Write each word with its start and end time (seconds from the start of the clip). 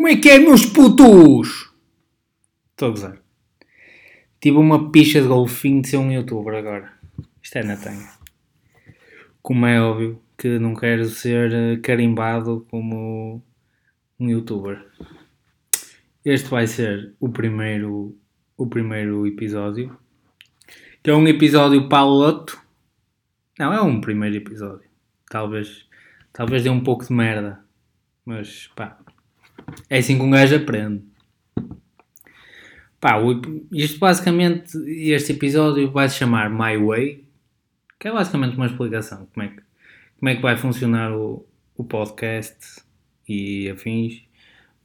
Como 0.00 0.08
é 0.08 0.16
que 0.16 0.30
é, 0.30 0.38
meus 0.38 0.64
putos? 0.64 1.74
Estou 2.70 2.88
a 2.88 2.90
gozar. 2.90 3.18
Tive 4.40 4.56
uma 4.56 4.90
picha 4.90 5.20
de 5.20 5.28
golfinho 5.28 5.82
de 5.82 5.88
ser 5.88 5.98
um 5.98 6.10
youtuber 6.10 6.54
agora. 6.54 6.90
Isto 7.42 7.58
é 7.58 7.64
na 7.64 7.76
tanga. 7.76 8.08
Como 9.42 9.66
é 9.66 9.78
óbvio 9.78 10.18
que 10.38 10.58
não 10.58 10.74
quero 10.74 11.04
ser 11.04 11.52
eh, 11.52 11.76
carimbado 11.82 12.66
como 12.70 13.44
um 14.18 14.26
youtuber. 14.26 14.82
Este 16.24 16.48
vai 16.48 16.66
ser 16.66 17.14
o 17.20 17.28
primeiro, 17.28 18.16
o 18.56 18.66
primeiro 18.66 19.26
episódio. 19.26 19.94
Que 21.02 21.10
é 21.10 21.14
um 21.14 21.28
episódio 21.28 21.90
paloto. 21.90 22.58
Não, 23.58 23.70
é 23.70 23.82
um 23.82 24.00
primeiro 24.00 24.36
episódio. 24.36 24.88
Talvez, 25.28 25.86
talvez 26.32 26.62
dê 26.62 26.70
um 26.70 26.82
pouco 26.82 27.04
de 27.04 27.12
merda. 27.12 27.62
Mas 28.24 28.68
pá, 28.74 28.98
é 29.90 29.98
assim 29.98 30.16
que 30.16 30.22
um 30.22 30.30
gajo 30.30 30.54
aprende. 30.54 31.02
Pá, 33.00 33.16
isto 33.72 33.98
basicamente, 33.98 34.78
este 34.86 35.32
episódio 35.32 35.90
vai 35.90 36.08
se 36.08 36.16
chamar 36.16 36.48
My 36.48 36.76
Way, 36.76 37.24
que 37.98 38.06
é 38.06 38.12
basicamente 38.12 38.56
uma 38.56 38.66
explicação 38.66 39.26
como 39.34 39.44
é 39.44 39.48
que, 39.48 39.62
como 40.18 40.28
é 40.28 40.36
que 40.36 40.42
vai 40.42 40.56
funcionar 40.56 41.12
o, 41.12 41.44
o 41.76 41.82
podcast 41.82 42.82
e 43.28 43.68
afins. 43.68 44.22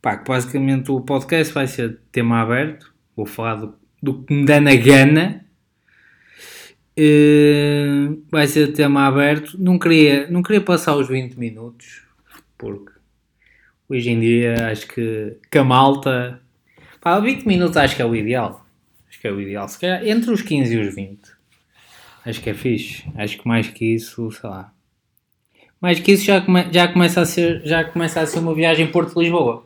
Pá, 0.02 0.18
que 0.18 0.28
basicamente 0.28 0.92
o 0.92 1.02
podcast 1.02 1.54
vai 1.54 1.68
ser 1.68 2.00
tema 2.12 2.42
aberto, 2.42 2.92
vou 3.16 3.26
falar 3.26 3.56
do, 3.56 3.76
do 4.02 4.24
que 4.24 4.34
me 4.34 4.46
dá 4.46 4.60
na 4.60 4.76
gana. 4.76 5.46
Uh, 6.98 8.24
vai 8.32 8.48
ser 8.48 8.72
tema 8.72 9.06
aberto. 9.06 9.62
Não 9.62 9.78
queria, 9.78 10.30
não 10.32 10.42
queria 10.42 10.62
passar 10.62 10.96
os 10.96 11.10
20 11.10 11.36
minutos, 11.36 12.04
porque 12.58 12.95
hoje 13.90 14.10
em 14.10 14.20
dia 14.20 14.70
acho 14.72 14.88
que, 14.88 15.38
que 15.52 15.58
a 15.58 15.64
malta. 15.64 16.42
Pá, 17.02 17.20
20 17.20 17.46
minutos 17.46 17.78
acho 17.78 17.96
que 17.96 18.02
é 18.02 18.06
o 18.06 18.16
ideal. 18.16 18.66
Acho 19.08 19.20
que 19.20 19.28
é 19.28 19.32
o 19.32 19.40
ideal. 19.40 19.68
Se 19.68 19.80
calhar 19.80 20.06
entre 20.06 20.32
os 20.32 20.42
15 20.42 20.74
e 20.74 20.80
os 20.80 20.96
20. 20.96 21.20
Acho 22.26 22.42
que 22.42 22.50
é 22.50 22.54
fixe. 22.54 23.06
Acho 23.16 23.38
que 23.38 23.48
mais 23.48 23.68
que 23.68 23.86
isso, 23.94 24.32
sei 24.32 24.50
lá. 24.50 24.74
Mais 25.80 26.00
que 26.00 26.14
isso 26.14 26.26
já, 26.26 26.42
come, 26.42 26.66
já, 26.72 26.88
começa, 26.88 27.22
a 27.22 27.26
ser, 27.26 27.62
já 27.64 27.84
começa 27.84 28.20
a 28.20 28.26
ser 28.26 28.40
uma 28.40 28.56
viagem 28.56 28.88
Porto-Lisboa. 28.88 29.66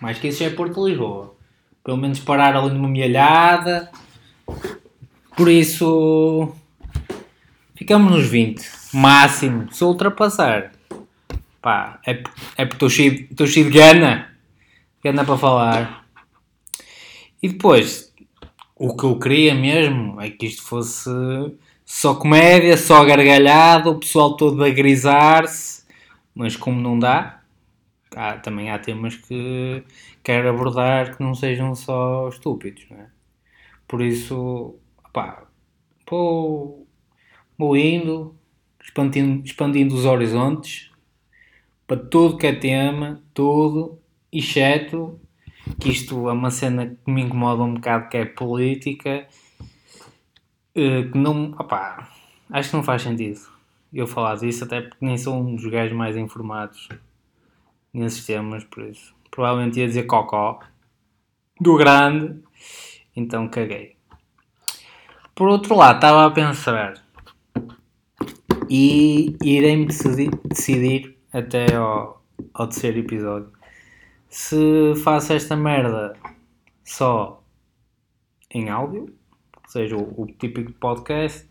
Mais 0.00 0.18
que 0.18 0.28
isso 0.28 0.40
já 0.40 0.46
é 0.46 0.50
Porto-Lisboa. 0.50 1.36
Pelo 1.84 1.96
menos 1.96 2.18
parar 2.18 2.56
ali 2.56 2.74
numa 2.74 2.88
mielhada. 2.88 3.90
Por 5.36 5.48
isso. 5.48 6.52
Ficamos 7.76 8.10
nos 8.10 8.26
20. 8.26 8.62
Máximo. 8.92 9.72
Se 9.72 9.84
ultrapassar 9.84 10.73
Pá, 11.64 11.98
é, 12.06 12.22
é 12.58 12.66
porque 12.66 12.84
estou 12.84 13.46
cheio, 13.46 13.70
de 13.70 13.70
gana. 13.70 14.36
Gana 15.02 15.24
para 15.24 15.38
falar. 15.38 16.06
E 17.42 17.48
depois, 17.48 18.14
o 18.76 18.94
que 18.94 19.04
eu 19.04 19.18
queria 19.18 19.54
mesmo 19.54 20.20
é 20.20 20.28
que 20.28 20.44
isto 20.44 20.62
fosse 20.62 21.08
só 21.82 22.16
comédia, 22.16 22.76
só 22.76 23.02
gargalhada, 23.02 23.88
o 23.88 23.98
pessoal 23.98 24.36
todo 24.36 24.62
a 24.62 24.68
grisar-se. 24.68 25.84
Mas 26.34 26.54
como 26.54 26.78
não 26.78 26.98
dá, 26.98 27.40
há, 28.14 28.34
também 28.34 28.70
há 28.70 28.78
temas 28.78 29.16
que 29.16 29.82
quero 30.22 30.50
abordar 30.50 31.16
que 31.16 31.22
não 31.22 31.34
sejam 31.34 31.74
só 31.74 32.28
estúpidos, 32.28 32.84
não 32.90 32.98
é? 32.98 33.06
Por 33.88 34.02
isso, 34.02 34.74
pá, 35.14 35.44
vou, 36.10 36.86
vou 37.56 37.74
indo, 37.74 38.36
expandindo, 38.82 39.42
expandindo 39.46 39.94
os 39.94 40.04
horizontes 40.04 40.92
para 41.86 41.96
tudo 41.96 42.36
que 42.36 42.46
é 42.46 42.52
tema, 42.52 43.22
tudo, 43.32 43.98
exceto 44.32 45.20
que 45.80 45.90
isto 45.90 46.28
é 46.28 46.32
uma 46.32 46.50
cena 46.50 46.96
que 47.04 47.10
me 47.10 47.22
incomoda 47.22 47.62
um 47.62 47.74
bocado 47.74 48.08
que 48.08 48.16
é 48.16 48.24
política, 48.24 49.26
eh, 50.74 51.02
que 51.04 51.18
não, 51.18 51.52
opá, 51.52 52.10
acho 52.50 52.70
que 52.70 52.76
não 52.76 52.82
faz 52.82 53.02
sentido 53.02 53.54
eu 53.94 54.06
falar 54.06 54.36
disso, 54.36 54.64
até 54.64 54.80
porque 54.80 55.04
nem 55.04 55.16
sou 55.16 55.40
um 55.40 55.54
dos 55.54 55.66
gajos 55.66 55.96
mais 55.96 56.16
informados 56.16 56.88
nesses 57.92 58.26
temas, 58.26 58.64
por 58.64 58.82
isso. 58.84 59.14
Provavelmente 59.30 59.78
ia 59.78 59.86
dizer 59.86 60.02
cocó 60.04 60.58
do 61.60 61.76
grande, 61.76 62.42
então 63.14 63.48
caguei. 63.48 63.96
Por 65.34 65.48
outro 65.48 65.76
lado, 65.76 65.96
estava 65.96 66.26
a 66.26 66.30
pensar 66.30 66.94
e 68.68 69.36
irei-me 69.42 69.86
decidir, 69.86 70.30
decidir 70.44 71.13
até 71.34 71.74
ao, 71.74 72.24
ao 72.54 72.68
terceiro 72.68 73.00
episódio. 73.00 73.52
Se 74.28 74.94
faço 75.02 75.32
esta 75.32 75.56
merda 75.56 76.16
só 76.84 77.42
em 78.50 78.70
áudio, 78.70 79.12
ou 79.56 79.68
seja, 79.68 79.96
o, 79.96 80.22
o 80.22 80.26
típico 80.26 80.72
podcast, 80.74 81.48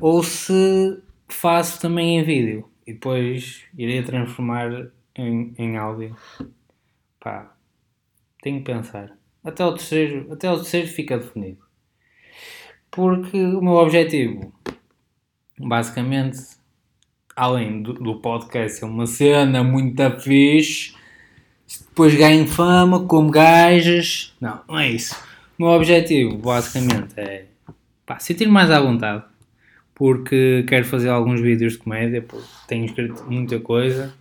ou 0.00 0.22
se 0.22 1.00
faço 1.28 1.80
também 1.80 2.18
em 2.18 2.24
vídeo 2.24 2.68
e 2.86 2.92
depois 2.92 3.62
irei 3.78 4.02
transformar 4.02 4.90
em, 5.14 5.54
em 5.56 5.76
áudio. 5.76 6.16
Pá, 7.20 7.56
tenho 8.42 8.58
que 8.58 8.72
pensar. 8.72 9.16
Até 9.44 9.64
o 9.64 9.72
terceiro, 9.72 10.32
até 10.32 10.50
o 10.50 10.56
terceiro 10.56 10.88
fica 10.88 11.18
definido. 11.18 11.62
Porque 12.90 13.38
o 13.38 13.62
meu 13.62 13.74
objetivo, 13.74 14.52
basicamente, 15.58 16.38
além 17.36 17.82
do, 17.82 17.94
do 17.94 18.16
podcast 18.16 18.78
ser 18.78 18.84
uma 18.84 19.06
cena 19.06 19.62
muito 19.64 20.02
fixe, 20.20 20.94
depois 21.88 22.14
ganho 22.14 22.46
fama 22.46 23.06
como 23.06 23.30
gajas. 23.30 24.34
Não, 24.40 24.60
não 24.68 24.78
é 24.78 24.90
isso. 24.90 25.16
O 25.58 25.64
meu 25.64 25.72
objetivo, 25.72 26.36
basicamente, 26.36 27.14
é 27.16 27.46
pá, 28.04 28.18
sentir 28.18 28.48
mais 28.48 28.70
à 28.70 28.80
vontade. 28.80 29.24
Porque 29.94 30.64
quero 30.66 30.84
fazer 30.84 31.08
alguns 31.08 31.40
vídeos 31.40 31.74
de 31.74 31.78
comédia, 31.78 32.20
porque 32.20 32.48
tenho 32.66 32.84
escrito 32.84 33.24
muita 33.30 33.60
coisa 33.60 34.12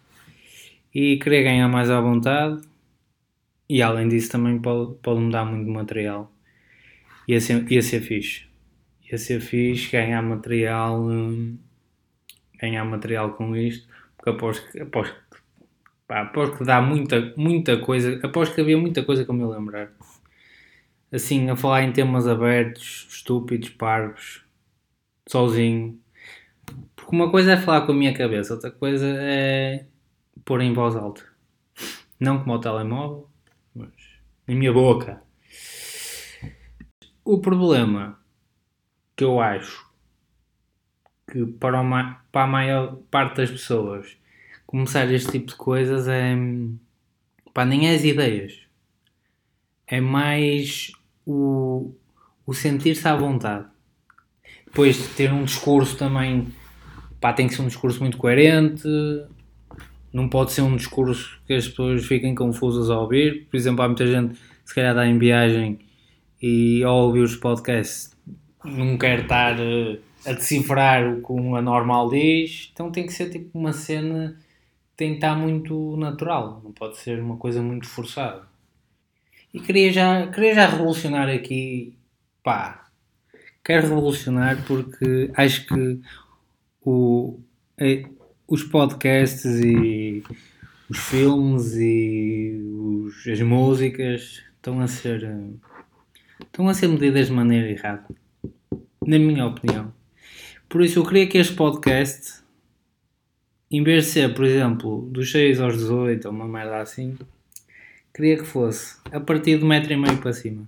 e 0.94 1.18
querer 1.18 1.44
ganhar 1.44 1.68
mais 1.68 1.90
à 1.90 2.00
vontade. 2.00 2.62
E 3.68 3.81
além 3.81 4.07
disso, 4.07 4.31
também 4.31 4.59
pode, 4.59 4.94
pode 5.02 5.28
dar 5.31 5.46
muito 5.46 5.69
material. 5.72 6.31
Ia 7.28 7.41
ser, 7.41 7.72
ia 7.72 7.81
ser 7.81 8.02
fixe. 8.02 8.44
Ia 9.12 9.18
ser 9.18 9.41
fixe 9.41 9.91
ganhar 9.91 10.22
material. 10.22 11.02
Hum, 11.02 11.57
ganhar 12.63 12.85
material 12.85 13.34
com 13.34 13.56
isto, 13.56 13.88
porque 14.16 14.29
aposto 14.29 14.72
que, 14.72 14.79
aposto, 14.79 15.16
pá, 16.07 16.22
aposto 16.22 16.57
que 16.57 16.63
dá 16.63 16.81
muita, 16.81 17.34
muita 17.35 17.78
coisa, 17.78 18.19
aposto 18.24 18.56
que 18.56 18.62
havia 18.62 18.78
muita 18.78 19.03
coisa 19.03 19.25
que 19.25 19.29
eu 19.29 19.35
me 19.35 19.46
lembrar. 19.46 19.91
Assim, 21.12 21.50
a 21.50 21.56
falar 21.56 21.84
em 21.84 21.91
temas 21.91 22.28
abertos, 22.28 23.07
estúpidos, 23.09 23.69
parvos, 23.69 24.44
sozinho. 25.28 26.00
Porque 26.96 27.16
uma 27.16 27.29
coisa 27.29 27.52
é 27.53 27.57
falar 27.57 27.85
com 27.85 27.91
a 27.91 27.96
minha 27.96 28.13
cabeça, 28.13 28.53
outra 28.53 28.72
coisa 28.72 29.06
é 29.07 29.85
pôr 30.46 30.62
em 30.62 30.73
voz 30.73 30.96
alta. 30.96 31.23
Não 32.19 32.40
como 32.40 32.53
o 32.56 32.59
telemóvel, 32.59 33.29
mas 33.75 33.90
na 34.47 34.56
minha 34.56 34.72
boca. 34.72 35.22
O 37.25 37.40
problema 37.40 38.19
que 39.16 39.23
eu 39.23 39.40
acho 39.40 39.83
que 41.34 41.48
para, 41.48 41.82
uma, 41.82 42.22
para 42.32 42.44
a 42.44 42.48
maior 42.48 42.98
parte 43.10 43.38
das 43.38 43.50
pessoas 43.50 44.16
começar 44.68 45.12
este 45.12 45.32
tipo 45.32 45.48
de 45.48 45.56
coisas 45.56 46.08
é 46.08 46.36
pá, 47.52 47.66
nem 47.66 47.88
é 47.88 47.96
as 47.96 48.04
ideias. 48.04 48.60
É 49.88 50.00
mais 50.00 50.92
o, 51.26 51.92
o 52.46 52.54
sentir-se 52.54 53.08
à 53.08 53.16
vontade. 53.16 53.66
Depois 54.68 54.96
de 54.96 55.08
ter 55.10 55.34
um 55.34 55.44
discurso 55.44 55.98
também 55.98 56.54
pá, 57.20 57.34
tem 57.34 57.48
que 57.48 57.56
ser 57.56 57.64
um 57.64 57.68
discurso 57.68 58.00
muito 58.00 58.18
coerente. 58.18 58.88
Não 60.14 60.30
pode 60.30 60.52
ser 60.52 60.62
um 60.62 60.76
discurso 60.76 61.42
que 61.48 61.54
as 61.54 61.68
pessoas 61.68 62.06
fiquem 62.06 62.36
confusas 62.36 62.92
ao 62.92 63.02
ouvir. 63.02 63.48
Por 63.50 63.58
exemplo 63.58 63.84
há 63.84 63.88
muita 63.88 64.06
gente 64.06 64.40
se 64.64 64.76
calhar 64.76 64.94
dá 64.94 65.08
em 65.08 65.18
viagem 65.18 65.79
e 66.40 66.84
ao 66.84 67.08
ouvir 67.08 67.22
os 67.22 67.36
podcasts. 67.36 68.16
Não 68.64 69.00
quer 69.00 69.22
estar 69.22 69.59
uh, 69.59 69.97
a 70.25 70.34
decifrar 70.34 71.08
o 71.14 71.22
que 71.22 71.31
uma 71.31 71.61
normal 71.61 72.09
diz, 72.09 72.70
então 72.73 72.91
tem 72.91 73.05
que 73.05 73.14
ser 73.14 73.29
tipo 73.29 73.58
uma 73.58 73.73
cena 73.73 74.37
tem 74.96 75.09
que 75.09 75.16
estar 75.16 75.35
muito 75.35 75.97
natural, 75.97 76.61
não 76.64 76.72
pode 76.72 76.97
ser 76.97 77.20
uma 77.20 77.37
coisa 77.37 77.61
muito 77.61 77.87
forçada. 77.87 78.43
E 79.53 79.59
queria 79.59 79.91
já, 79.91 80.28
queria 80.28 80.55
já 80.55 80.67
revolucionar 80.67 81.29
aqui, 81.29 81.96
pá, 82.43 82.87
quero 83.64 83.87
revolucionar 83.87 84.64
porque 84.66 85.31
acho 85.35 85.66
que 85.67 85.99
o, 86.81 87.40
os 88.47 88.64
podcasts 88.64 89.46
e 89.46 90.23
os 90.90 90.97
filmes 90.97 91.76
e 91.76 92.59
os, 92.64 93.28
as 93.28 93.41
músicas 93.41 94.43
estão 94.55 94.79
a 94.79 94.87
ser 94.87 95.28
estão 96.41 96.67
a 96.67 96.73
ser 96.73 96.87
medidas 96.87 97.28
de 97.28 97.34
maneira 97.34 97.69
errada, 97.69 98.08
na 99.05 99.17
minha 99.17 99.46
opinião. 99.46 99.93
Por 100.73 100.84
isso 100.84 100.97
eu 100.97 101.05
queria 101.05 101.28
que 101.28 101.37
este 101.37 101.53
podcast, 101.53 102.41
em 103.70 103.84
vez 103.84 104.05
de 104.05 104.09
ser, 104.09 104.34
por 104.34 104.43
exemplo, 104.43 105.08
dos 105.11 105.31
6 105.31 105.61
aos 105.61 105.78
18 105.78 106.25
ou 106.25 106.34
uma 106.34 106.47
merda 106.47 106.81
assim, 106.81 107.16
queria 108.11 108.37
que 108.37 108.43
fosse 108.43 108.97
a 109.11 109.20
partir 109.20 109.59
de 109.59 109.66
metro 109.66 109.93
e 109.93 109.97
meio 109.97 110.17
para 110.17 110.34
cima. 110.34 110.67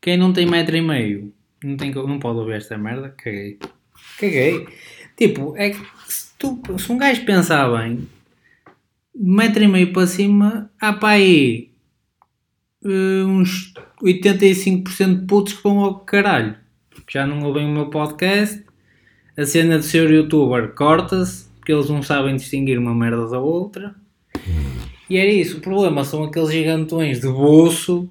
Quem 0.00 0.16
não 0.16 0.32
tem 0.32 0.46
metro 0.46 0.76
e 0.76 0.80
meio 0.80 1.34
não, 1.64 1.76
tem, 1.76 1.92
não 1.92 2.20
pode 2.20 2.38
ouvir 2.38 2.52
esta 2.52 2.78
merda, 2.78 3.12
caguei. 3.18 3.58
Caguei. 4.20 4.68
Tipo, 5.16 5.56
é 5.56 5.70
que 5.70 5.80
se, 6.06 6.28
tu, 6.38 6.62
se 6.78 6.92
um 6.92 6.96
gajo 6.96 7.24
pensar 7.24 7.68
bem, 7.76 8.08
metro 9.12 9.64
e 9.64 9.66
meio 9.66 9.92
para 9.92 10.06
cima, 10.06 10.70
há 10.80 10.92
para 10.92 11.14
aí 11.14 11.72
uh, 12.84 13.26
uns 13.26 13.74
85% 14.00 15.22
de 15.22 15.26
putos 15.26 15.54
que 15.54 15.62
vão 15.64 15.80
ao 15.80 15.98
caralho. 15.98 16.62
Já 17.08 17.26
não 17.26 17.42
ouvem 17.42 17.66
o 17.66 17.72
meu 17.72 17.90
podcast. 17.90 18.64
A 19.36 19.44
cena 19.44 19.78
de 19.78 19.84
ser 19.84 20.10
youtuber 20.10 20.74
corta-se, 20.74 21.48
porque 21.56 21.72
eles 21.72 21.88
não 21.88 22.02
sabem 22.02 22.36
distinguir 22.36 22.78
uma 22.78 22.94
merda 22.94 23.28
da 23.28 23.38
outra. 23.38 23.94
E 25.08 25.16
era 25.16 25.30
isso. 25.30 25.58
O 25.58 25.60
problema 25.60 26.04
são 26.04 26.24
aqueles 26.24 26.50
gigantões 26.50 27.20
de 27.20 27.28
bolso 27.28 28.10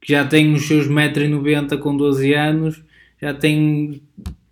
que 0.00 0.12
já 0.12 0.26
têm 0.26 0.52
os 0.54 0.66
seus 0.66 0.88
1,90m 0.88 1.78
com 1.78 1.96
12 1.96 2.32
anos, 2.32 2.82
já 3.20 3.34
têm 3.34 4.02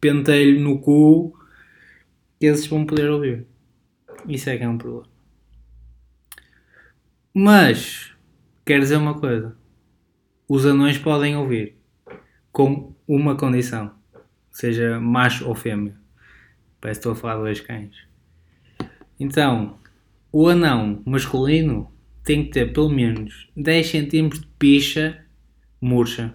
pentelho 0.01 0.61
no 0.61 0.79
cu, 0.79 1.35
que 2.39 2.47
esses 2.47 2.67
vão 2.67 2.85
poder 2.85 3.11
ouvir. 3.11 3.47
Isso 4.29 4.51
é 4.51 4.59
que 4.59 4.65
é 4.65 4.69
um 4.69 4.77
problema. 4.77 5.09
Mas, 7.33 8.13
quero 8.67 8.83
dizer 8.83 8.97
uma 8.97 9.19
coisa: 9.19 9.57
os 10.47 10.67
anões 10.67 10.99
podem 10.99 11.37
ouvir, 11.37 11.77
com 12.53 12.93
uma 13.09 13.35
condição, 13.35 13.91
seja 14.51 15.01
macho 15.01 15.49
ou 15.49 15.55
fêmea. 15.55 15.95
Parece 16.81 17.01
que 17.01 17.09
estou 17.09 17.13
a 17.13 17.17
falar 17.17 17.37
de 17.37 17.41
dois 17.41 17.61
cães. 17.61 18.07
Então, 19.19 19.79
o 20.31 20.47
anão 20.47 21.03
masculino 21.05 21.91
tem 22.23 22.45
que 22.45 22.51
ter 22.51 22.73
pelo 22.73 22.91
menos 22.91 23.49
10 23.57 23.91
cm 23.91 24.29
de 24.29 24.47
picha 24.59 25.25
murcha. 25.81 26.35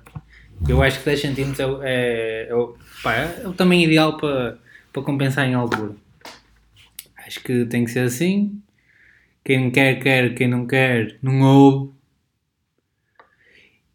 Eu 0.68 0.82
acho 0.82 1.00
que 1.00 1.06
10 1.06 1.22
cm 1.22 1.54
é, 1.60 1.64
é, 1.84 2.50
é, 2.50 2.56
pá, 3.04 3.14
é, 3.14 3.48
o 3.48 3.54
tamanho 3.54 3.84
ideal 3.84 4.18
para, 4.18 4.58
para 4.92 5.04
compensar 5.04 5.48
em 5.48 5.54
altura. 5.54 5.96
Acho 7.26 7.42
que 7.42 7.66
tem 7.66 7.86
que 7.86 7.92
ser 7.92 8.00
assim. 8.00 8.62
Quem 9.44 9.70
quer, 9.72 10.00
quer. 10.00 10.34
Quem 10.34 10.48
não 10.48 10.66
quer, 10.66 11.18
não 11.22 11.42
ouve. 11.42 11.94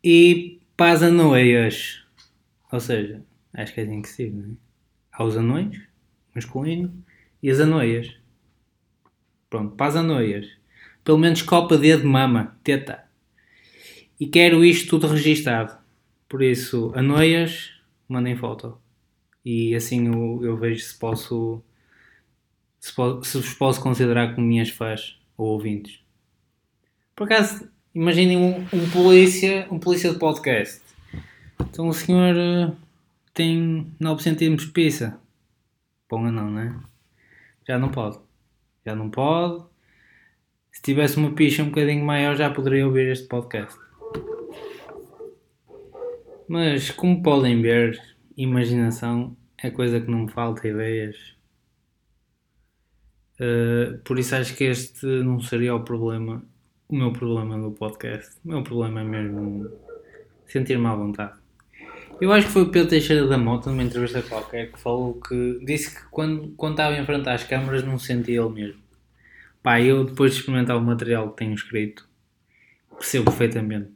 E 0.03 0.61
para 0.77 0.93
as 0.93 1.03
anoias. 1.03 2.05
Ou 2.70 2.81
seja, 2.81 3.25
acho 3.55 3.75
que 3.75 3.81
é 3.81 3.85
assim 3.85 4.03
que 4.03 4.09
se 4.09 4.25
diz, 4.25 4.35
não 4.35 4.53
é? 4.53 4.56
Há 5.12 5.25
os 5.25 5.37
anões, 5.37 5.81
masculino, 6.35 7.05
e 7.43 7.50
as 7.50 7.61
anoias. 7.61 8.15
Pronto, 9.49 9.75
para 9.75 9.87
as 9.87 9.97
anoias. 9.97 10.49
Pelo 11.03 11.19
menos 11.19 11.43
copa, 11.43 11.76
dedo, 11.76 12.06
mama, 12.06 12.59
teta. 12.62 13.05
E 14.20 14.26
quero 14.26 14.65
isto 14.65 14.91
tudo 14.91 15.12
registado. 15.12 15.79
Por 16.29 16.43
isso, 16.43 16.93
a 16.94 17.00
noias, 17.00 17.73
mandem 18.09 18.37
foto. 18.37 18.79
E 19.44 19.75
assim 19.75 20.06
eu, 20.06 20.41
eu 20.44 20.56
vejo 20.56 20.85
se 20.85 20.99
posso. 20.99 21.62
Se 22.79 22.93
vos 22.94 23.55
posso 23.55 23.81
considerar 23.81 24.35
como 24.35 24.47
minhas 24.47 24.69
fãs 24.69 25.19
ou 25.37 25.49
ouvintes. 25.49 26.00
Por 27.17 27.25
acaso, 27.25 27.69
imaginem 27.94 28.37
um, 28.37 28.61
um, 28.73 28.91
polícia, 28.91 29.67
um 29.70 29.79
polícia 29.79 30.12
de 30.12 30.19
podcast. 30.19 30.81
Então 31.60 31.88
o 31.88 31.93
senhor 31.93 32.34
uh, 32.37 32.76
tem 33.34 33.93
9 34.00 34.22
centímetros 34.22 34.66
de 34.66 34.72
pizza. 34.72 35.20
Ponga 36.08 36.31
não, 36.31 36.50
né? 36.50 36.78
Já 37.66 37.78
não 37.78 37.90
pode. 37.90 38.19
Já 38.84 38.94
não 38.94 39.10
pode. 39.10 39.64
Se 40.72 40.82
tivesse 40.82 41.16
uma 41.16 41.32
picha 41.32 41.62
um 41.62 41.66
bocadinho 41.70 42.05
maior 42.05 42.37
já 42.37 42.50
poderia 42.50 42.87
ouvir 42.87 43.10
este 43.10 43.26
podcast. 43.26 43.78
Mas 46.49 46.90
como 46.90 47.22
podem 47.22 47.60
ver, 47.60 48.00
imaginação 48.37 49.37
é 49.58 49.70
coisa 49.70 50.00
que 50.00 50.10
não 50.10 50.20
me 50.20 50.31
falta, 50.31 50.66
ideias. 50.66 51.37
Uh, 53.40 53.99
por 53.99 54.19
isso 54.19 54.34
acho 54.34 54.56
que 54.56 54.64
este 54.64 55.06
não 55.06 55.40
seria 55.40 55.75
o 55.75 55.84
problema, 55.84 56.43
o 56.88 56.96
meu 56.96 57.12
problema 57.12 57.58
do 57.58 57.70
podcast. 57.72 58.37
O 58.44 58.49
meu 58.49 58.62
problema 58.62 59.00
é 59.00 59.05
mesmo 59.05 59.70
sentir-me 60.46 60.87
à 60.87 60.94
vontade. 60.94 61.48
Eu 62.20 62.32
acho 62.32 62.49
que 62.49 62.53
foi 62.53 62.62
o 62.62 62.69
Pedro 62.69 62.88
Teixeira 62.88 63.26
da 63.29 63.38
Mota, 63.38 63.70
numa 63.70 63.82
entrevista 63.82 64.20
qualquer, 64.23 64.73
que 64.73 64.81
falou 64.81 65.20
que 65.20 65.61
disse 65.65 65.94
que 65.94 66.03
quando, 66.11 66.49
quando 66.56 66.73
estava 66.73 66.97
em 66.97 67.06
frente 67.06 67.29
às 67.29 67.44
câmaras 67.44 67.85
não 67.85 67.97
sentia 67.97 68.41
ele 68.41 68.50
mesmo. 68.50 68.81
Pá, 69.62 69.81
eu 69.81 70.05
depois 70.05 70.32
de 70.32 70.41
experimentar 70.41 70.76
o 70.76 70.81
material 70.81 71.31
que 71.31 71.37
tenho 71.37 71.55
escrito, 71.55 72.09
percebo 72.97 73.26
perfeitamente. 73.26 73.91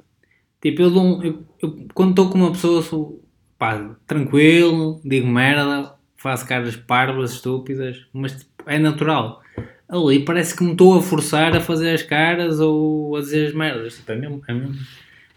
Tipo, 0.61 0.83
eu, 0.83 0.91
dou, 0.91 1.25
eu, 1.25 1.45
eu 1.61 1.87
quando 1.93 2.11
estou 2.11 2.31
com 2.31 2.39
uma 2.39 2.53
pessoa 2.53 2.81
sou 2.83 3.25
pá, 3.59 3.97
tranquilo, 4.07 5.01
digo 5.05 5.27
merda, 5.27 5.95
faço 6.17 6.47
caras 6.47 6.77
parvas, 6.77 7.33
estúpidas, 7.33 8.07
mas 8.13 8.37
tipo, 8.37 8.53
é 8.67 8.79
natural. 8.79 9.43
Ali 9.89 10.25
parece 10.25 10.57
que 10.57 10.63
me 10.63 10.73
estou 10.73 10.97
a 10.97 11.03
forçar 11.03 11.57
a 11.57 11.61
fazer 11.61 11.91
as 11.91 12.03
caras 12.03 12.61
ou 12.61 13.17
a 13.17 13.21
dizer 13.21 13.49
as 13.49 13.55
merdas. 13.55 13.97
Tipo, 13.97 14.13
é, 14.13 14.17
mesmo, 14.17 14.43
é, 14.47 14.55
mesmo, 14.55 14.77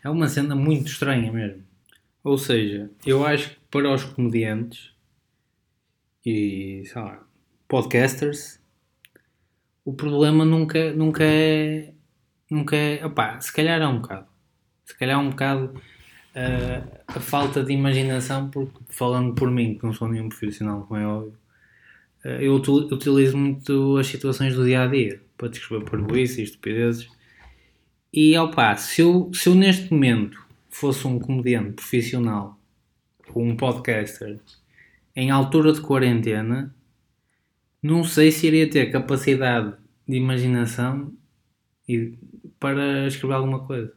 é 0.04 0.10
uma 0.10 0.28
cena 0.28 0.56
muito 0.56 0.88
estranha 0.88 1.32
mesmo. 1.32 1.64
Ou 2.25 2.38
seja, 2.38 2.92
eu 3.06 3.25
acho 3.25 3.51
que 3.51 3.60
para 3.72 3.94
os 3.94 4.04
comediantes 4.04 4.92
e 6.25 6.83
sei 6.86 7.01
lá, 7.01 7.25
podcasters, 7.68 8.60
o 9.86 9.94
problema 9.94 10.44
nunca, 10.44 10.92
nunca 10.92 11.24
é. 11.24 11.94
Nunca 12.50 12.75
é. 12.75 13.06
Opá, 13.06 13.39
se 13.39 13.54
calhar 13.54 13.81
é 13.81 13.88
um 13.88 14.01
bocado 14.01 14.27
se 14.86 14.95
calhar 14.98 15.19
um 15.19 15.31
bocado 15.31 15.66
uh, 16.36 17.00
a 17.07 17.19
falta 17.19 17.63
de 17.63 17.74
imaginação, 17.74 18.50
porque 18.50 18.77
falando 18.89 19.33
por 19.33 19.50
mim, 19.50 19.75
que 19.75 19.83
não 19.83 19.94
sou 19.94 20.07
nenhum 20.07 20.30
profissional, 20.30 20.86
como 20.88 21.00
é 21.00 21.07
óbvio, 21.07 21.38
uh, 22.24 22.27
eu 22.27 22.56
utilizo 22.56 23.36
muito 23.36 23.98
as 23.98 24.07
situações 24.07 24.56
do 24.56 24.63
dia 24.63 24.83
a 24.83 24.88
dia 24.88 25.22
para 25.38 25.50
descrever 25.50 25.89
parvoíces 25.89 26.38
e 26.38 26.44
estupidezes. 26.44 27.10
E 28.13 28.38
opa, 28.38 28.75
se 28.77 29.01
eu, 29.01 29.31
se 29.33 29.50
eu 29.50 29.56
neste 29.56 29.92
momento 29.92 30.45
fosse 30.75 31.07
um 31.07 31.19
comediante 31.19 31.74
profissional 31.74 32.60
ou 33.33 33.44
um 33.44 33.56
podcaster 33.56 34.39
em 35.16 35.31
altura 35.31 35.72
de 35.72 35.80
quarentena, 35.80 36.75
não 37.81 38.04
sei 38.04 38.31
se 38.31 38.48
iria 38.48 38.69
ter 38.69 38.92
capacidade 38.92 39.74
de 40.07 40.18
imaginação 40.18 41.13
e 41.88 42.18
para 42.60 43.07
escrever 43.07 43.36
alguma 43.36 43.66
coisa. 43.66 43.94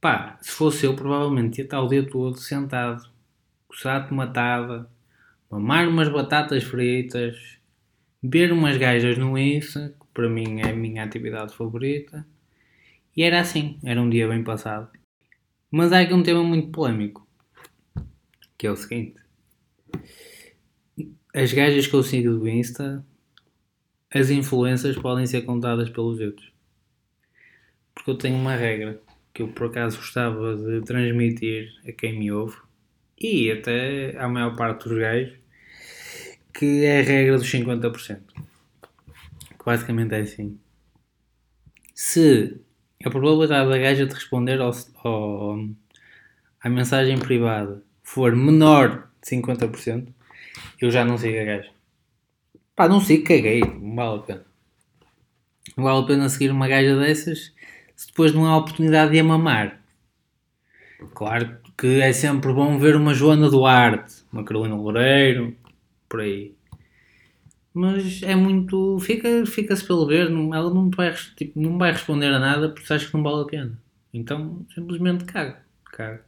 Pá, 0.00 0.38
se 0.40 0.50
fosse 0.50 0.86
eu, 0.86 0.96
provavelmente 0.96 1.58
ia 1.58 1.64
estar 1.64 1.80
o 1.80 1.88
dia 1.88 2.08
todo 2.08 2.38
sentado, 2.38 3.08
coçar 3.68 4.08
tomatada, 4.08 4.88
mamar 5.50 5.86
umas 5.88 6.08
batatas 6.08 6.64
fritas, 6.64 7.58
beber 8.22 8.52
umas 8.52 8.76
gajas 8.78 9.18
no 9.18 9.36
Insta, 9.36 9.94
que 10.00 10.06
para 10.14 10.28
mim 10.28 10.60
é 10.60 10.70
a 10.70 10.74
minha 10.74 11.04
atividade 11.04 11.54
favorita. 11.54 12.26
E 13.16 13.22
era 13.22 13.40
assim, 13.40 13.78
era 13.84 14.00
um 14.00 14.08
dia 14.08 14.26
bem 14.26 14.42
passado. 14.42 15.01
Mas 15.74 15.90
há 15.90 16.00
aqui 16.00 16.12
um 16.12 16.22
tema 16.22 16.44
muito 16.44 16.68
polémico, 16.68 17.26
que 18.58 18.66
é 18.66 18.70
o 18.70 18.76
seguinte. 18.76 19.16
As 21.34 21.50
gajas 21.50 21.86
que 21.86 21.94
eu 21.94 22.02
sigo 22.02 22.38
do 22.38 22.46
Insta, 22.46 23.02
as 24.12 24.28
influências 24.28 24.98
podem 24.98 25.26
ser 25.26 25.46
contadas 25.46 25.88
pelos 25.88 26.18
dedos. 26.18 26.52
Porque 27.94 28.10
eu 28.10 28.18
tenho 28.18 28.36
uma 28.36 28.54
regra 28.54 29.00
que 29.32 29.40
eu 29.40 29.48
por 29.48 29.68
acaso 29.68 29.96
gostava 29.96 30.54
de 30.54 30.82
transmitir 30.82 31.72
a 31.88 31.92
quem 31.92 32.18
me 32.18 32.30
ouve 32.30 32.58
e 33.18 33.50
até 33.50 34.14
à 34.18 34.28
maior 34.28 34.54
parte 34.54 34.86
dos 34.86 34.98
gajos, 34.98 35.38
que 36.52 36.84
é 36.84 37.00
a 37.00 37.02
regra 37.02 37.38
dos 37.38 37.50
50%. 37.50 38.20
Que 39.58 39.64
basicamente 39.64 40.12
é 40.12 40.20
assim. 40.20 40.60
Se 41.94 42.60
a 43.04 43.10
probabilidade 43.10 43.68
da 43.68 43.78
gaja 43.78 44.06
de 44.06 44.14
responder 44.14 44.60
ao, 44.60 44.72
ao, 45.04 45.58
à 46.60 46.68
mensagem 46.68 47.18
privada 47.18 47.82
for 48.02 48.34
menor 48.36 49.08
de 49.22 49.36
50%, 49.36 50.08
eu 50.80 50.90
já 50.90 51.04
não 51.04 51.16
sigo 51.16 51.38
a 51.38 51.44
gaja. 51.44 51.70
Pá, 52.74 52.88
não 52.88 53.00
sigo, 53.00 53.24
caguei, 53.24 53.60
não 53.60 53.94
vale 53.94 54.18
a 54.18 54.22
pena. 54.22 54.44
Não 55.76 55.84
vale 55.84 56.04
a 56.04 56.06
pena 56.06 56.28
seguir 56.28 56.50
uma 56.50 56.68
gaja 56.68 56.96
dessas 56.98 57.52
se 57.94 58.08
depois 58.08 58.34
não 58.34 58.46
há 58.46 58.56
oportunidade 58.56 59.12
de 59.12 59.20
a 59.20 59.24
mamar. 59.24 59.80
Claro 61.14 61.58
que 61.78 62.00
é 62.00 62.12
sempre 62.12 62.52
bom 62.52 62.78
ver 62.78 62.96
uma 62.96 63.14
Joana 63.14 63.48
Duarte, 63.48 64.24
uma 64.32 64.44
Carolina 64.44 64.74
Loureiro, 64.74 65.56
por 66.08 66.20
aí. 66.20 66.54
Mas 67.74 68.22
é 68.22 68.36
muito. 68.36 68.98
Fica-se 69.00 69.50
fica 69.50 69.74
pelo 69.76 70.06
ver, 70.06 70.28
não, 70.28 70.54
ela 70.54 70.72
não 70.72 70.90
vai, 70.90 71.14
tipo, 71.36 71.58
não 71.58 71.78
vai 71.78 71.92
responder 71.92 72.26
a 72.26 72.38
nada 72.38 72.68
porque 72.68 72.92
acha 72.92 73.06
que 73.06 73.14
não 73.14 73.22
vale 73.22 73.42
a 73.42 73.46
pena. 73.46 73.78
Então 74.12 74.66
simplesmente 74.74 75.24
caga. 75.24 75.62
Caga. 75.90 76.22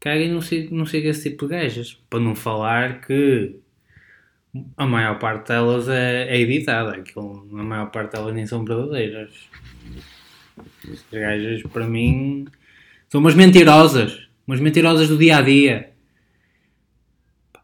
Caga 0.00 0.20
e 0.20 0.28
não 0.30 0.40
siga, 0.40 0.74
não 0.74 0.86
siga 0.86 1.08
esse 1.08 1.30
tipo 1.30 1.46
de 1.46 1.50
gajas. 1.52 2.00
Para 2.08 2.20
não 2.20 2.34
falar 2.34 3.00
que 3.02 3.56
a 4.76 4.86
maior 4.86 5.18
parte 5.18 5.48
delas 5.48 5.88
é, 5.88 6.28
é 6.28 6.40
editada. 6.40 6.92
Aquilo, 6.92 7.46
a 7.52 7.62
maior 7.62 7.90
parte 7.90 8.12
delas 8.12 8.34
nem 8.34 8.46
são 8.46 8.64
verdadeiras. 8.64 9.30
Estas 10.90 11.20
gajas, 11.20 11.62
para 11.64 11.86
mim, 11.86 12.46
são 13.08 13.20
umas 13.20 13.34
mentirosas. 13.34 14.28
Umas 14.46 14.60
mentirosas 14.60 15.08
do 15.08 15.18
dia 15.18 15.38
a 15.38 15.42
dia. 15.42 15.90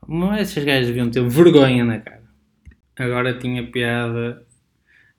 Mas 0.07 0.50
essas 0.50 0.64
gajas 0.64 0.88
deviam 0.88 1.11
ter 1.11 1.26
vergonha 1.26 1.83
na 1.85 1.99
cara. 1.99 2.24
Agora 2.97 3.39
tinha 3.39 3.71
piada 3.71 4.47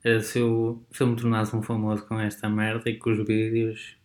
era 0.05 0.21
se 0.21 0.37
eu, 0.37 0.85
se 0.91 1.01
eu 1.01 1.07
me 1.07 1.15
tornasse 1.15 1.55
um 1.55 1.63
famoso 1.63 2.05
com 2.05 2.19
esta 2.19 2.47
merda 2.47 2.87
e 2.91 2.95
com 2.95 3.09
os 3.09 3.25
vídeos 3.25 3.97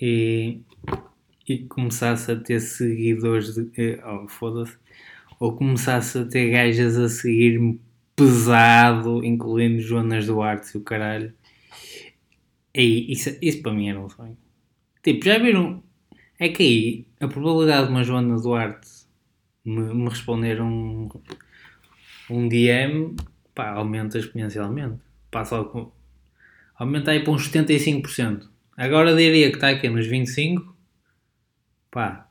e, 0.00 0.60
e 1.48 1.58
começasse 1.64 2.30
a 2.30 2.36
ter 2.36 2.60
seguidores 2.60 3.52
de. 3.52 3.68
Eh, 3.76 4.00
oh, 4.06 4.28
foda-se. 4.28 4.78
Ou 5.40 5.56
começasse 5.56 6.18
a 6.18 6.24
ter 6.24 6.50
gajas 6.52 6.96
a 6.96 7.08
seguir-me 7.08 7.80
pesado, 8.14 9.24
incluindo 9.24 9.80
Jonas 9.80 10.26
Duarte 10.26 10.76
e 10.76 10.78
o 10.78 10.82
caralho. 10.82 11.34
E 12.72 13.12
isso, 13.12 13.36
isso 13.42 13.60
para 13.60 13.72
mim 13.72 13.88
era 13.88 14.00
um 14.00 14.08
sonho. 14.08 14.38
Tipo, 15.02 15.24
já 15.24 15.38
viram? 15.38 15.82
É 16.38 16.48
que 16.48 16.62
aí 16.62 17.06
a 17.20 17.26
probabilidade 17.26 17.88
de 17.88 17.92
uma 17.92 18.04
Joana 18.04 18.40
Duarte 18.40 18.88
me, 19.64 19.92
me 19.94 20.08
responder 20.08 20.60
um, 20.60 21.08
um 22.30 22.48
DM 22.48 23.16
pá, 23.54 23.70
aumenta 23.70 24.18
exponencialmente. 24.18 25.00
Passa 25.30 25.56
aumenta 26.76 27.10
aí 27.10 27.20
para 27.20 27.32
uns 27.32 27.50
75%. 27.50 28.48
Agora 28.76 29.14
diria 29.16 29.50
que 29.50 29.56
está 29.56 29.70
aqui 29.70 29.88
nos 29.88 30.06
25%. 30.06 30.64
Pá, 31.90 32.28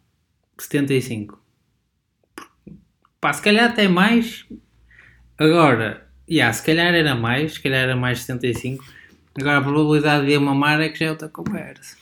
75%. 0.58 1.34
Pá, 3.20 3.34
se 3.34 3.42
calhar 3.42 3.70
até 3.70 3.88
mais. 3.88 4.46
Agora, 5.38 6.08
yeah, 6.30 6.54
se 6.54 6.66
calhar 6.66 6.94
era 6.94 7.16
mais, 7.16 7.54
se 7.54 7.62
calhar 7.62 7.82
era 7.82 7.96
mais 7.96 8.20
75%. 8.26 8.80
Agora 9.40 9.58
a 9.58 9.62
probabilidade 9.62 10.26
de 10.26 10.40
mamar 10.40 10.82
é 10.82 10.90
que 10.90 11.00
já 11.00 11.08
é 11.08 11.10
outra 11.12 11.30
conversa. 11.30 11.98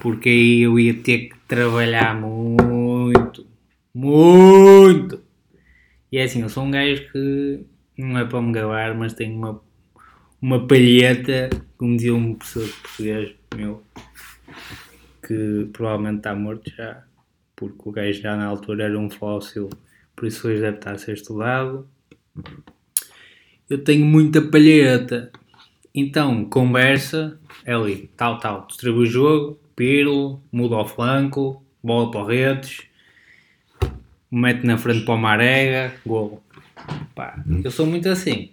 Porque 0.00 0.28
aí 0.28 0.60
eu 0.60 0.78
ia 0.78 0.94
ter 0.94 1.30
que 1.30 1.36
trabalhar 1.48 2.14
muito. 2.14 3.46
Muito! 3.94 5.25
E 6.10 6.18
é 6.18 6.24
assim, 6.24 6.42
eu 6.42 6.48
sou 6.48 6.64
um 6.64 6.70
gajo 6.70 7.10
que 7.10 7.66
não 7.98 8.18
é 8.18 8.24
para 8.24 8.40
me 8.40 8.52
gabar, 8.52 8.94
mas 8.96 9.14
tenho 9.14 9.36
uma, 9.36 9.60
uma 10.40 10.66
palheta, 10.66 11.50
como 11.76 11.96
dizia 11.96 12.14
um 12.14 12.34
professor 12.34 12.68
português 12.82 13.34
meu, 13.54 13.82
que 15.26 15.68
provavelmente 15.72 16.18
está 16.18 16.34
morto 16.34 16.70
já, 16.70 17.04
porque 17.56 17.88
o 17.88 17.90
gajo 17.90 18.20
já 18.20 18.36
na 18.36 18.46
altura 18.46 18.84
era 18.84 18.98
um 18.98 19.10
fóssil, 19.10 19.68
por 20.14 20.26
isso 20.26 20.46
hoje 20.46 20.60
deve 20.60 20.76
estar 20.76 20.92
a 20.92 20.98
ser 20.98 21.14
estudado. 21.14 21.88
Eu 23.68 23.82
tenho 23.82 24.06
muita 24.06 24.40
palheta. 24.40 25.32
Então, 25.92 26.44
conversa, 26.44 27.40
é 27.64 27.72
ali, 27.72 28.10
tal, 28.16 28.38
tal. 28.38 28.66
Distribui 28.66 29.04
o 29.04 29.10
jogo, 29.10 29.58
pirlo, 29.74 30.40
muda 30.52 30.76
ao 30.76 30.86
flanco, 30.86 31.64
bola 31.82 32.10
para 32.10 32.26
redes, 32.26 32.85
mete 34.36 34.66
na 34.66 34.76
frente 34.76 35.04
para 35.04 35.14
o 35.14 35.18
Marega, 35.18 35.94
gol. 36.04 36.42
Pá, 37.14 37.42
eu 37.64 37.70
sou 37.70 37.86
muito 37.86 38.08
assim. 38.08 38.50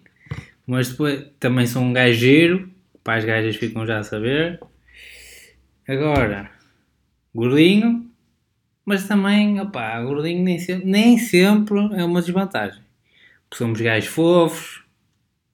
Mas 0.65 0.89
depois 0.89 1.27
também 1.39 1.67
sou 1.67 1.81
um 1.81 1.91
gajeiro, 1.91 2.71
pá, 3.03 3.15
as 3.15 3.25
gajas 3.25 3.55
ficam 3.55 3.85
já 3.85 3.99
a 3.99 4.03
saber. 4.03 4.59
Agora, 5.87 6.49
gordinho, 7.35 8.09
mas 8.85 9.07
também, 9.07 9.59
opá, 9.59 10.01
gordinho 10.01 10.43
nem 10.43 10.57
sempre, 10.57 10.85
nem 10.85 11.17
sempre 11.17 11.77
é 11.95 12.05
uma 12.05 12.21
desvantagem. 12.21 12.81
Porque 13.49 13.57
somos 13.63 13.81
gajos 13.81 14.09
fofos, 14.09 14.83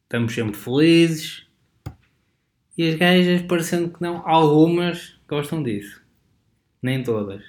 estamos 0.04 0.34
sempre 0.34 0.56
felizes. 0.56 1.48
E 2.78 2.88
as 2.88 2.96
gajas, 2.96 3.42
parecendo 3.42 3.90
que 3.90 4.02
não, 4.02 4.26
algumas 4.28 5.20
gostam 5.28 5.62
disso. 5.64 6.02
Nem 6.82 7.04
todas. 7.04 7.44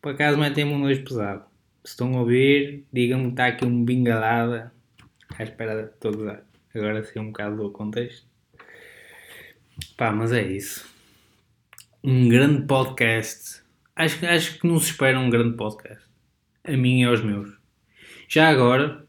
Por 0.00 0.12
acaso 0.12 0.38
metem-me 0.38 0.72
um 0.72 0.78
nojo 0.78 1.02
pesado. 1.04 1.44
Se 1.84 1.92
estão 1.92 2.14
a 2.16 2.20
ouvir, 2.20 2.84
digam-me 2.92 3.24
que 3.24 3.30
está 3.30 3.46
aqui 3.46 3.64
um 3.64 3.84
bingalada 3.84 4.72
à 5.36 5.42
espera 5.42 5.82
de 5.82 5.90
todos. 5.98 6.38
Agora 6.74 7.02
sim 7.02 7.18
um 7.18 7.26
bocado 7.28 7.56
do 7.56 7.70
contexto. 7.70 8.26
Pá, 9.96 10.12
mas 10.12 10.32
é 10.32 10.42
isso. 10.42 10.88
Um 12.02 12.28
grande 12.28 12.66
podcast. 12.66 13.62
Acho, 13.96 14.24
acho 14.26 14.60
que 14.60 14.66
não 14.66 14.78
se 14.78 14.90
espera 14.90 15.18
um 15.18 15.30
grande 15.30 15.56
podcast. 15.56 16.04
A 16.64 16.76
mim 16.76 17.00
e 17.00 17.04
aos 17.04 17.22
meus. 17.22 17.50
Já 18.28 18.48
agora, 18.48 19.04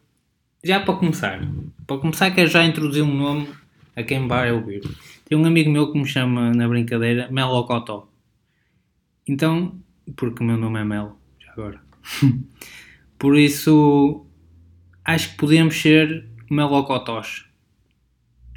já 0.64 0.80
para 0.80 0.96
começar. 0.96 1.42
Para 1.86 1.98
começar 1.98 2.32
quero 2.32 2.50
já 2.50 2.64
introduzir 2.64 3.04
um 3.04 3.14
nome 3.14 3.50
a 3.96 4.04
quem 4.04 4.28
vai 4.28 4.52
ouvir. 4.52 4.82
Tem 5.26 5.38
um 5.38 5.46
amigo 5.46 5.70
meu 5.70 5.92
que 5.92 6.00
me 6.00 6.08
chama 6.08 6.52
na 6.54 6.68
brincadeira 6.68 7.30
Melocotó. 7.30 8.10
Então, 9.28 9.80
porque 10.16 10.44
o 10.44 10.46
meu 10.46 10.58
nome 10.58 10.80
é 10.80 10.84
Mel, 10.84 11.20
já 11.40 11.52
agora. 11.52 11.82
Por 13.18 13.38
isso, 13.38 14.26
acho 15.04 15.32
que 15.32 15.38
podemos 15.38 15.76
ser 15.76 16.28
melocotós. 16.50 17.46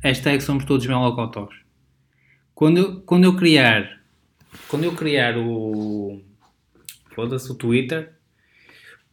Hashtag 0.03 0.41
somos 0.43 0.65
todos 0.65 0.87
melocotós. 0.87 1.55
Quando 2.55 2.79
eu, 2.79 3.01
quando 3.03 3.25
eu 3.25 3.37
criar, 3.37 4.01
quando 4.69 4.85
eu 4.85 4.95
criar 4.95 5.37
o, 5.37 6.23
foda-se, 7.15 7.51
o 7.51 7.55
Twitter, 7.55 8.13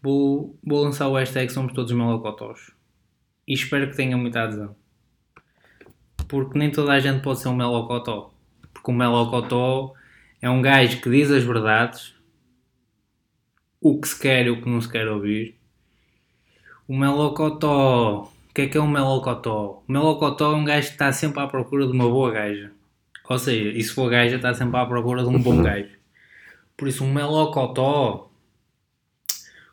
vou, 0.01 0.58
vou 0.63 0.84
lançar 0.84 1.08
o 1.08 1.15
hashtag 1.15 1.51
somos 1.51 1.74
todos 1.74 1.91
melocotós. 1.91 2.72
E 3.48 3.53
espero 3.53 3.89
que 3.89 3.96
tenha 3.96 4.15
muita 4.15 4.43
adesão. 4.43 4.75
Porque 6.27 6.60
nem 6.60 6.72
toda 6.72 6.93
a 6.93 7.00
gente 7.00 7.24
pode 7.24 7.39
ser 7.39 7.48
um 7.48 7.55
melocotó. 7.55 8.31
Porque 8.72 8.91
um 8.91 8.96
melocotó 8.96 9.93
é 10.41 10.50
um 10.50 10.62
gajo 10.62 11.01
que 11.01 11.10
diz 11.10 11.31
as 11.31 11.43
verdades, 11.43 12.13
o 13.81 14.00
que 14.00 14.07
se 14.07 14.19
quer 14.19 14.45
e 14.48 14.50
o 14.50 14.62
que 14.62 14.69
não 14.69 14.81
se 14.81 14.91
quer 14.91 15.07
ouvir. 15.07 15.55
O 16.88 16.95
melocotó. 16.98 18.31
O 18.50 18.53
que 18.53 18.63
é 18.63 18.67
que 18.67 18.77
é 18.77 18.81
um 18.81 18.88
melocotó? 18.88 19.83
O 19.88 19.91
melocotó 19.91 20.53
é 20.53 20.55
um 20.55 20.65
gajo 20.65 20.88
que 20.88 20.93
está 20.93 21.13
sempre 21.13 21.39
à 21.41 21.48
procura 21.48 21.86
de 21.86 21.93
uma 21.93 22.09
boa 22.09 22.31
gaja. 22.31 22.71
Ou 23.29 23.38
seja, 23.38 23.69
e 23.69 23.83
se 23.83 23.93
for 23.93 24.09
gaja, 24.09 24.36
está 24.36 24.53
sempre 24.53 24.77
à 24.77 24.86
procura 24.86 25.21
de 25.24 25.29
um 25.29 25.41
bom 25.41 25.62
gajo. 25.62 25.89
Por 26.75 26.88
isso, 26.88 27.03
um 27.03 27.13
melocotó. 27.13 28.31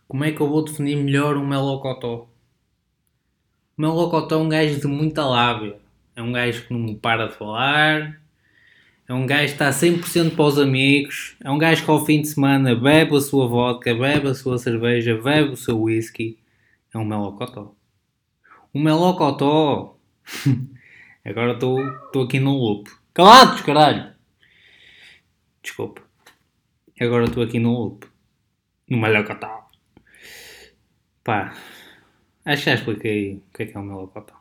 Como 0.07 0.25
é 0.25 0.31
que 0.31 0.41
eu 0.41 0.49
vou 0.49 0.63
definir 0.65 0.97
melhor 0.97 1.37
um 1.37 1.47
melocotó? 1.47 2.29
O 3.77 3.83
melocotó 3.83 4.37
é 4.37 4.39
um 4.39 4.49
gajo 4.49 4.81
de 4.81 4.87
muita 4.87 5.25
lábia. 5.25 5.79
É 6.15 6.23
um 6.23 6.33
gajo 6.33 6.67
que 6.67 6.75
não 6.75 6.95
para 6.95 7.29
de 7.29 7.35
falar, 7.35 8.21
é 9.09 9.15
um 9.15 9.25
gajo 9.25 9.47
que 9.47 9.63
está 9.63 9.71
100% 9.71 10.35
para 10.35 10.45
os 10.45 10.59
amigos. 10.59 11.37
É 11.41 11.49
um 11.49 11.59
gajo 11.59 11.85
que 11.85 11.91
ao 11.91 12.05
fim 12.05 12.21
de 12.23 12.29
semana 12.29 12.75
bebe 12.75 13.17
a 13.17 13.21
sua 13.21 13.47
vodka, 13.47 13.95
bebe 13.95 14.29
a 14.29 14.35
sua 14.35 14.59
cerveja, 14.59 15.17
bebe 15.17 15.51
o 15.51 15.57
seu 15.57 15.81
whisky. 15.81 16.39
É 16.93 16.99
um 16.99 17.05
melocotó. 17.05 17.77
Um 18.75 18.83
melocotó. 18.83 19.97
Agora 21.25 21.53
estou 21.53 22.25
aqui 22.25 22.41
no 22.41 22.57
loop. 22.57 22.91
Calados, 23.15 23.61
caralho! 23.63 24.13
Desculpa. 25.63 26.03
Agora 27.01 27.27
estou 27.27 27.45
aqui 27.45 27.61
no 27.61 27.73
loop. 27.73 28.07
No 28.89 28.99
melocotó. 28.99 29.69
Pá. 31.23 31.57
Acho 32.45 32.65
que 32.65 32.71
já 32.71 32.75
expliquei 32.75 33.37
o 33.37 33.57
que 33.57 33.63
é 33.63 33.67
que 33.67 33.77
é 33.77 33.81
um 33.81 33.85
melocotó. 33.85 34.35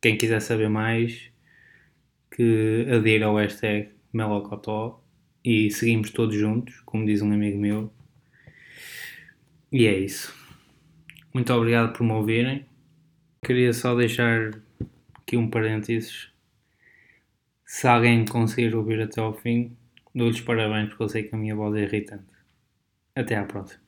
Quem 0.00 0.16
quiser 0.16 0.40
saber 0.40 0.68
mais 0.68 1.33
que 2.34 2.84
adira 2.92 3.26
ao 3.26 3.36
hashtag 3.36 3.90
Melocotó 4.12 5.00
e 5.44 5.70
seguimos 5.70 6.10
todos 6.10 6.34
juntos, 6.34 6.80
como 6.80 7.06
diz 7.06 7.22
um 7.22 7.32
amigo 7.32 7.58
meu. 7.58 7.92
E 9.70 9.86
é 9.86 9.96
isso. 9.96 10.34
Muito 11.32 11.52
obrigado 11.52 11.92
por 11.92 12.04
me 12.04 12.12
ouvirem. 12.12 12.66
Queria 13.44 13.72
só 13.72 13.94
deixar 13.94 14.50
aqui 15.14 15.36
um 15.36 15.48
parênteses. 15.48 16.30
Se 17.64 17.86
alguém 17.86 18.24
conseguir 18.24 18.74
ouvir 18.74 19.00
até 19.00 19.20
ao 19.20 19.32
fim, 19.34 19.76
dou-lhes 20.12 20.40
parabéns 20.40 20.88
porque 20.88 21.02
eu 21.04 21.08
sei 21.08 21.22
que 21.22 21.34
a 21.34 21.38
minha 21.38 21.54
voz 21.54 21.76
é 21.76 21.82
irritante. 21.82 22.24
Até 23.14 23.36
à 23.36 23.44
próxima. 23.44 23.83